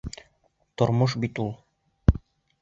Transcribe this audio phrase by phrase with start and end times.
[0.81, 1.53] Тормош бит ул.